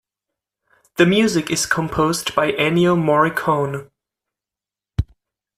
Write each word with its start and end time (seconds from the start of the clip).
The 0.95 1.05
music 1.05 1.51
is 1.51 1.67
composed 1.67 2.33
by 2.33 2.53
Ennio 2.53 2.95
Morricone. 2.99 3.91